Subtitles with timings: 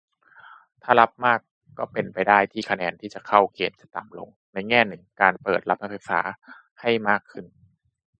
[0.83, 1.39] ถ้ารับมาก
[1.77, 6.19] ก็เป็นได้ที่คะแนนที่จะเข้าเกณฑ์จะต่ำลง- ในแง่หนึ่ง การเปิดรับนักศึกษา
[6.81, 7.45] ให้มากขึ้น